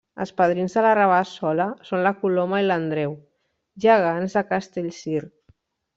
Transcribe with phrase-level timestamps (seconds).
[0.23, 3.15] Els padrins de la Rabassola són la Coloma i l'Andreu,
[3.87, 5.23] gegants de Castellcir.